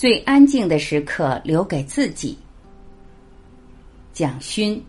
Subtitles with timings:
[0.00, 2.34] 最安静的时刻留给自己。
[4.14, 4.82] 蒋勋。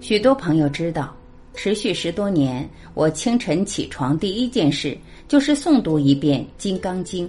[0.00, 1.14] 许多朋友知道，
[1.54, 4.98] 持续十多年，我清晨起床第一件事
[5.28, 7.24] 就是诵读一遍《金刚经》。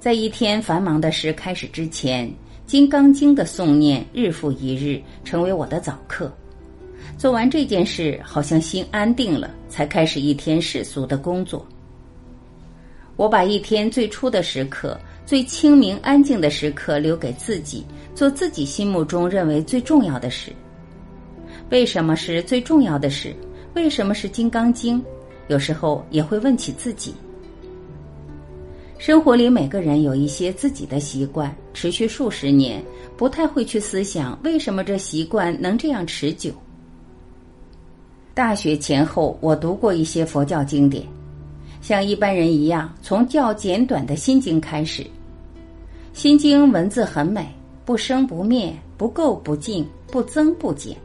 [0.00, 2.26] 在一天繁忙的事开始之前，
[2.72, 6.32] 《金刚经》的诵念日复一日，成为我的早课。
[7.18, 11.66] 做完这件事，好像心安定了，才开始一天世俗的工作。
[13.16, 20.50] 我把一天最初的时刻、最清明安静的时刻留给自己，做自己心目中认为最重要的事。
[21.68, 23.36] 为什么是最重要的事？
[23.74, 24.98] 为什么是《金刚经》？
[25.48, 27.14] 有时候也会问起自己。
[29.04, 32.80] 生活里每个人有一些自己的习惯，持续数十年，
[33.16, 36.52] 不太会去思想为什么这习惯能这样持久。
[38.32, 41.04] 大学前后，我读过一些佛教经典，
[41.80, 45.04] 像一般人一样，从较简短的心经开始。
[46.12, 47.52] 心经文字很美，
[47.84, 50.96] 不生不灭，不垢不净，不增不减。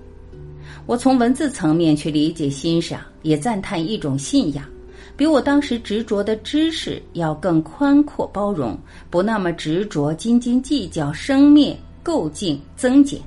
[0.86, 4.64] 我从文字层面去理解、欣赏，也赞叹一种信仰，
[5.18, 8.78] 比我当时执着的知识要更宽阔包容，
[9.10, 13.20] 不那么执着、斤斤计较生灭、垢净、增减。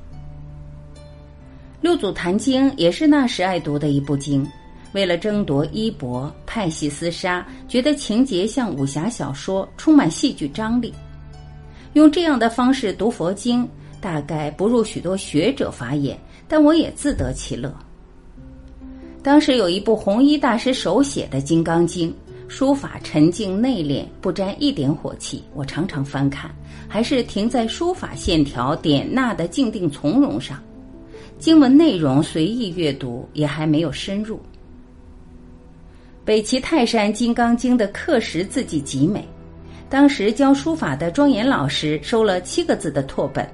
[1.81, 4.47] 六祖坛经也是那时爱读的一部经，
[4.93, 10.95] 为了争夺衣钵，派系厮杀，觉得情节像武侠小说，充满戏剧张力。
[11.95, 13.69] 用这样的方式读佛经，
[14.01, 16.17] 大概不入许多学者法眼。
[16.47, 17.73] 但我也自得其乐。
[19.23, 22.11] 当时有一部弘一大师手写的《金刚经》，
[22.49, 25.45] 书法沉静内敛，不沾一点火气。
[25.55, 26.51] 我常常翻看，
[26.89, 30.59] 还是停在书法线条点捺的静定从容上。
[31.39, 34.41] 经文内容随意阅读，也还没有深入。
[36.25, 39.29] 北齐泰山《金刚经》的刻石字迹极美，
[39.91, 43.47] 当时教书法的庄严老师收了七个字的拓本，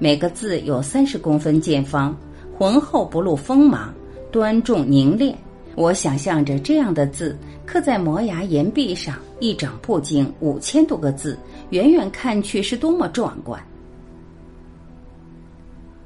[0.00, 2.16] 每个字有三十公分见方。
[2.54, 3.92] 浑厚不露锋芒，
[4.32, 5.36] 端重凝练。
[5.74, 11.38] 我想象着这样的字刻在磨牙岩壁上，一整部经五千多个字，
[11.70, 13.62] 远远看去是多么壮观。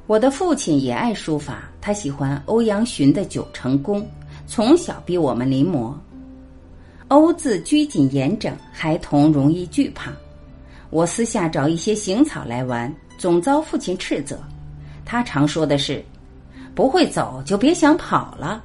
[0.06, 4.06] 我的父亲也爱书法，他喜欢欧阳询的九成宫，
[4.46, 5.92] 从小逼我们临摹。
[7.08, 10.12] 欧字拘谨严整，孩童容易惧怕。
[10.90, 14.38] 我私下找一些行草来玩，总遭父亲斥责。
[15.04, 16.04] 他常说的是。
[16.76, 18.62] 不会走就别想跑了。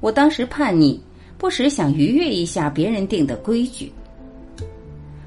[0.00, 1.00] 我当时叛逆，
[1.38, 3.92] 不时想逾越一下别人定的规矩。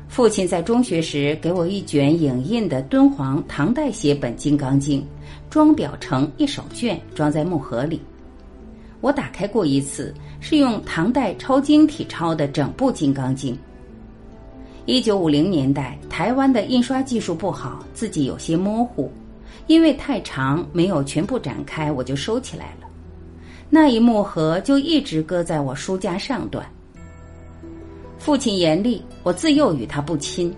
[0.10, 5.02] 父亲在中学时给我一卷影印的敦煌唐代写本《金刚经》，
[5.50, 8.02] 装裱成一手卷，装在木盒里。
[9.00, 13.56] 我打开过一次，是用唐代抄经体抄的整部《金刚经》。
[14.86, 19.10] 一九五零年代，台湾的印刷技术不好，字迹有些模糊。
[19.68, 22.88] 因为太长，没有全部展开，我就收起来了。
[23.70, 26.66] 那一木盒就一直搁在我书架上端。
[28.18, 30.54] 父亲严厉，我自幼与他不亲。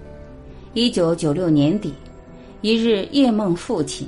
[0.74, 1.94] 一九九六年底，
[2.62, 4.08] 一日夜梦父亲，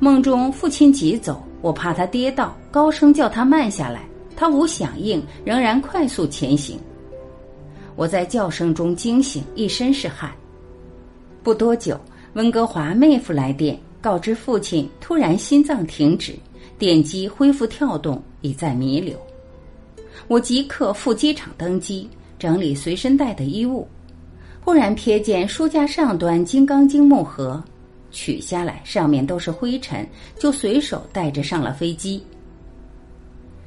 [0.00, 4.02] 梦中父亲急走，我怕他跌倒，高声叫他慢下来，
[4.36, 6.78] 他无响应，仍然快速前行。
[7.94, 10.32] 我在叫声中惊醒，一身是汗。
[11.44, 12.00] 不多久，
[12.32, 13.78] 温哥华妹夫来电。
[14.02, 16.34] 告知父亲突然心脏停止，
[16.76, 19.16] 电机恢复跳动，已在弥留。
[20.26, 23.86] 我即刻赴机场登机，整理随身带的衣物。
[24.60, 27.62] 忽然瞥见书架上端《金刚经》木盒，
[28.10, 30.04] 取下来，上面都是灰尘，
[30.36, 32.20] 就随手带着上了飞机。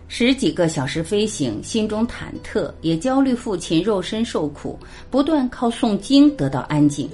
[0.09, 3.33] 十几个小时飞行，心中忐忑，也焦虑。
[3.33, 4.77] 父亲肉身受苦，
[5.09, 7.09] 不断靠诵经得到安静。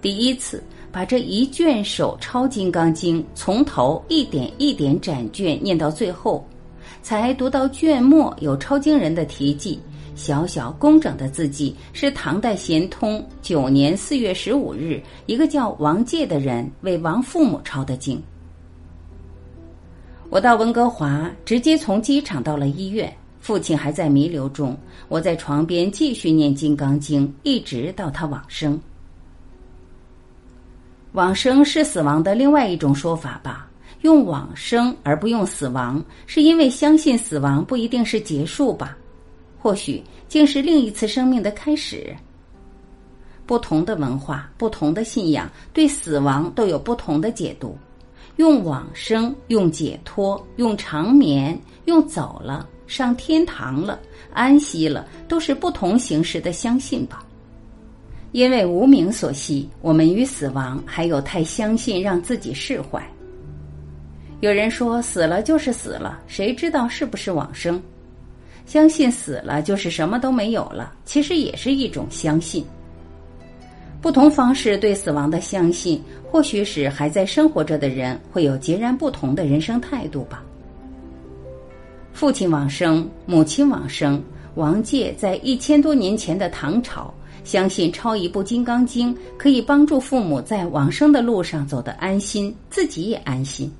[0.00, 0.64] 第一次。
[0.90, 6.46] 把这一卷手抄《金刚经》，从头一点一点展卷念到最后，
[7.02, 9.78] 才读到卷末有抄经人的题记，
[10.14, 18.20] 小小工整的字迹是唐代咸通九年四月十五日，一个叫王介的人为王父母抄的经。
[20.30, 24.76] 我到温哥华，直接从机场到了医院，父亲还在弥留中，
[25.08, 28.78] 我在床边继续念《金刚经》，一直到他往生。
[31.18, 33.68] 往生是死亡的另外一种说法吧？
[34.02, 38.96] 用往生而不用死亡，是因为相信死亡不一定是结束吧？
[39.58, 42.14] 或许竟是另一次生命的开始。
[43.46, 47.76] 不同的文化、不同的信仰，对死亡都有不同的解读。
[48.36, 53.98] 用往生、用解脱、用长眠、用走了、上天堂了、
[54.32, 57.24] 安息了，都是不同形式的相信吧。
[58.32, 63.02] 因为无名所系，我们与死亡还有太相信，让自己释怀。
[64.40, 67.80] 有人说死了就是死了，谁知道是不是往生？
[68.66, 72.64] 相信死了就是什么都没有了，其实也是一种相信。
[74.00, 80.44] 不同方式对死亡的相信，或许使还在生活着的人会有截然不同的人生态度吧。
[82.12, 84.22] 父亲往生，母亲往生，
[84.54, 87.12] 王介在一千多年前的唐朝，
[87.44, 93.72] 相信抄一部《金刚经》可以帮助父母在往生的路上走得安心，自己也安心。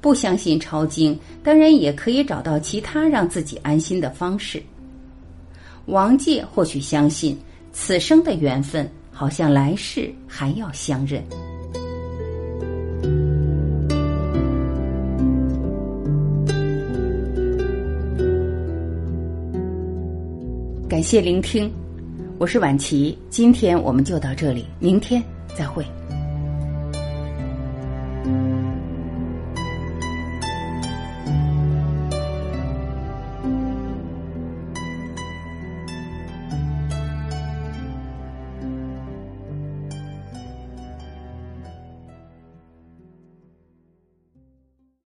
[0.00, 4.62] 不相信抄经，当然也可以找到其他让自己安心的方式。
[5.86, 7.38] 王介或许相信
[7.72, 8.90] 此生的缘分。
[9.16, 11.22] 好像来世还要相认。
[20.88, 21.72] 感谢聆听，
[22.36, 25.22] 我是婉琪，今天我们就到这里，明天
[25.56, 25.86] 再会。